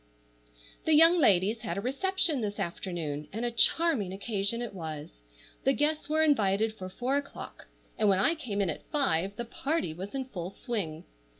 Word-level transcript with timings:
THE 0.85 0.95
young 0.95 1.19
ladies 1.19 1.59
had 1.59 1.77
a 1.77 1.79
reception 1.81 2.41
this 2.41 2.57
afternoon, 2.57 3.27
and 3.31 3.45
a 3.45 3.51
charming 3.51 4.11
occasion 4.11 4.59
it 4.59 4.73
was. 4.73 5.21
The 5.63 5.73
guests 5.73 6.09
were 6.09 6.23
invited 6.23 6.73
for 6.73 6.89
four 6.89 7.17
o'clock, 7.17 7.67
and 7.99 8.09
when 8.09 8.17
I 8.17 8.33
came 8.33 8.61
in 8.61 8.71
at 8.71 8.89
five 8.91 9.35
the 9.35 9.45
party 9.45 9.93
was 9.93 10.15
in 10.15 10.25
full 10.25 10.55
swing. 10.59 11.03